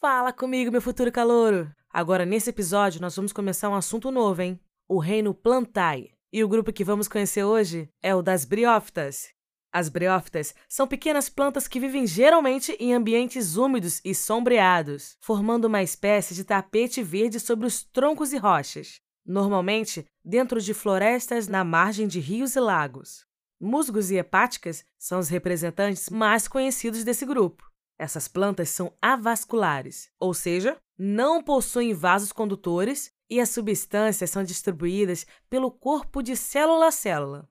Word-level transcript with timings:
Fala 0.00 0.32
comigo, 0.32 0.72
meu 0.72 0.80
futuro 0.80 1.12
calouro! 1.12 1.70
Agora, 1.92 2.24
nesse 2.24 2.48
episódio, 2.48 3.02
nós 3.02 3.14
vamos 3.14 3.34
começar 3.34 3.68
um 3.68 3.74
assunto 3.74 4.10
novo, 4.10 4.40
hein? 4.40 4.58
O 4.88 4.98
reino 4.98 5.34
Plantae. 5.34 6.14
E 6.32 6.42
o 6.42 6.48
grupo 6.48 6.72
que 6.72 6.82
vamos 6.82 7.06
conhecer 7.06 7.44
hoje 7.44 7.86
é 8.02 8.14
o 8.14 8.22
das 8.22 8.46
briófitas. 8.46 9.28
As 9.70 9.90
briófitas 9.90 10.54
são 10.66 10.86
pequenas 10.86 11.28
plantas 11.28 11.68
que 11.68 11.78
vivem 11.78 12.06
geralmente 12.06 12.72
em 12.80 12.94
ambientes 12.94 13.58
úmidos 13.58 14.00
e 14.02 14.14
sombreados, 14.14 15.18
formando 15.20 15.66
uma 15.66 15.82
espécie 15.82 16.34
de 16.34 16.44
tapete 16.44 17.02
verde 17.02 17.38
sobre 17.38 17.66
os 17.66 17.82
troncos 17.82 18.32
e 18.32 18.38
rochas, 18.38 19.02
normalmente 19.26 20.06
dentro 20.24 20.62
de 20.62 20.72
florestas 20.72 21.46
na 21.46 21.62
margem 21.62 22.08
de 22.08 22.20
rios 22.20 22.56
e 22.56 22.60
lagos. 22.60 23.26
Musgos 23.60 24.10
e 24.10 24.16
hepáticas 24.16 24.82
são 24.98 25.18
os 25.18 25.28
representantes 25.28 26.08
mais 26.08 26.48
conhecidos 26.48 27.04
desse 27.04 27.26
grupo. 27.26 27.69
Essas 28.00 28.26
plantas 28.26 28.70
são 28.70 28.94
avasculares, 29.02 30.10
ou 30.18 30.32
seja, 30.32 30.80
não 30.98 31.42
possuem 31.42 31.92
vasos 31.92 32.32
condutores 32.32 33.12
e 33.28 33.38
as 33.38 33.50
substâncias 33.50 34.30
são 34.30 34.42
distribuídas 34.42 35.26
pelo 35.50 35.70
corpo 35.70 36.22
de 36.22 36.34
célula 36.34 36.86
a 36.86 36.90
célula. 36.90 37.46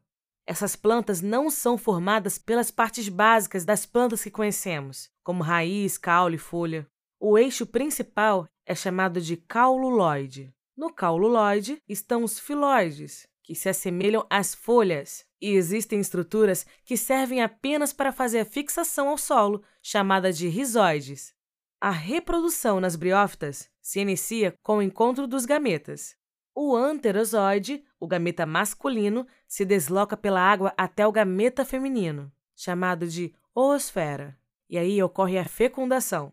Essas 0.48 0.76
plantas 0.76 1.22
não 1.22 1.52
são 1.52 1.78
formadas 1.78 2.40
pelas 2.40 2.72
partes 2.72 3.08
básicas 3.10 3.64
das 3.64 3.86
plantas 3.86 4.24
que 4.24 4.32
conhecemos, 4.32 5.12
como 5.24 5.44
raiz, 5.44 6.00
caule 6.00 6.38
e 6.38 6.40
folha. 6.40 6.88
O 7.20 7.38
eixo 7.38 7.68
principal 7.68 8.48
é 8.66 8.74
chamado 8.74 9.22
de 9.22 9.38
caululoide. 9.38 10.52
No 10.76 10.92
caululoide 10.92 11.80
estão 11.88 12.24
os 12.24 12.40
filóides, 12.40 13.28
que 13.50 13.56
se 13.56 13.68
assemelham 13.68 14.24
às 14.30 14.54
folhas, 14.54 15.26
e 15.42 15.56
existem 15.56 16.00
estruturas 16.00 16.68
que 16.86 16.96
servem 16.96 17.42
apenas 17.42 17.92
para 17.92 18.12
fazer 18.12 18.42
a 18.42 18.46
fixação 18.46 19.10
ao 19.10 19.18
solo, 19.18 19.64
chamada 19.82 20.32
de 20.32 20.48
rizóides. 20.48 21.34
A 21.82 21.90
reprodução 21.90 22.80
nas 22.80 22.96
briófitas 22.96 23.68
se 23.82 24.02
inicia 24.02 24.54
com 24.62 24.78
o 24.78 24.82
encontro 24.84 25.26
dos 25.26 25.48
gametas. 25.48 26.16
O 26.54 26.76
anterozoide, 26.76 27.84
o 28.00 28.06
gameta 28.06 28.46
masculino, 28.46 29.26
se 29.48 29.66
desloca 29.66 30.16
pela 30.16 30.42
água 30.42 30.72
até 30.78 31.08
o 31.08 31.12
gameta 31.12 31.66
feminino, 31.66 32.32
chamado 32.56 33.08
de 33.08 33.34
oosfera, 33.56 34.38
e 34.70 34.78
aí 34.78 35.02
ocorre 35.02 35.40
a 35.40 35.46
fecundação. 35.46 36.32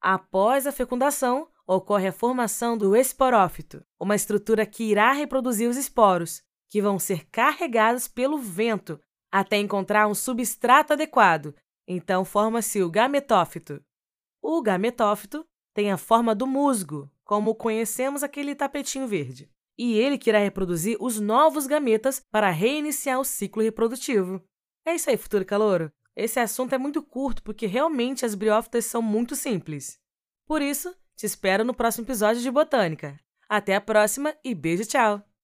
Após 0.00 0.66
a 0.66 0.72
fecundação, 0.72 1.46
ocorre 1.66 2.06
a 2.06 2.12
formação 2.12 2.78
do 2.78 2.96
esporófito, 2.96 3.84
uma 4.00 4.14
estrutura 4.14 4.64
que 4.64 4.84
irá 4.84 5.12
reproduzir 5.12 5.68
os 5.68 5.76
esporos, 5.76 6.42
que 6.68 6.82
vão 6.82 6.98
ser 6.98 7.26
carregados 7.30 8.08
pelo 8.08 8.38
vento 8.38 9.00
até 9.30 9.56
encontrar 9.58 10.06
um 10.06 10.14
substrato 10.14 10.92
adequado. 10.92 11.54
Então 11.86 12.24
forma-se 12.24 12.82
o 12.82 12.90
gametófito. 12.90 13.82
O 14.40 14.62
gametófito 14.62 15.44
tem 15.74 15.90
a 15.90 15.96
forma 15.96 16.34
do 16.34 16.46
musgo, 16.46 17.10
como 17.24 17.54
conhecemos 17.54 18.22
aquele 18.22 18.54
tapetinho 18.54 19.08
verde. 19.08 19.50
E 19.76 19.98
ele 19.98 20.16
que 20.16 20.30
irá 20.30 20.38
reproduzir 20.38 20.96
os 21.00 21.18
novos 21.18 21.66
gametas 21.66 22.22
para 22.30 22.50
reiniciar 22.50 23.18
o 23.18 23.24
ciclo 23.24 23.62
reprodutivo. 23.62 24.40
É 24.86 24.94
isso 24.94 25.10
aí, 25.10 25.16
futuro 25.16 25.44
calouro. 25.44 25.90
Esse 26.14 26.38
assunto 26.38 26.74
é 26.74 26.78
muito 26.78 27.02
curto 27.02 27.42
porque 27.42 27.66
realmente 27.66 28.24
as 28.24 28.36
briófitas 28.36 28.84
são 28.84 29.02
muito 29.02 29.34
simples. 29.34 29.98
Por 30.46 30.62
isso, 30.62 30.94
te 31.16 31.26
espero 31.26 31.64
no 31.64 31.74
próximo 31.74 32.04
episódio 32.04 32.40
de 32.40 32.50
Botânica. 32.50 33.18
Até 33.48 33.74
a 33.74 33.80
próxima 33.80 34.34
e 34.44 34.54
beijo, 34.54 34.84
tchau! 34.84 35.24